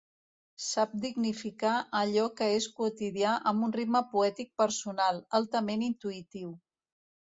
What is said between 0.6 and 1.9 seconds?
Sap dignificar